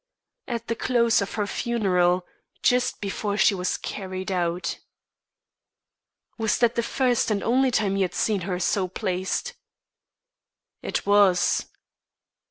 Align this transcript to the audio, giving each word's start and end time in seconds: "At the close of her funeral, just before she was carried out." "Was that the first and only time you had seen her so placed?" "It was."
"At 0.47 0.65
the 0.65 0.75
close 0.75 1.21
of 1.21 1.35
her 1.35 1.45
funeral, 1.45 2.25
just 2.63 3.01
before 3.01 3.37
she 3.37 3.53
was 3.53 3.77
carried 3.77 4.31
out." 4.31 4.79
"Was 6.39 6.57
that 6.57 6.73
the 6.73 6.81
first 6.81 7.29
and 7.29 7.43
only 7.43 7.69
time 7.69 7.95
you 7.95 8.01
had 8.05 8.15
seen 8.15 8.41
her 8.49 8.59
so 8.59 8.87
placed?" 8.87 9.53
"It 10.81 11.05
was." 11.05 11.67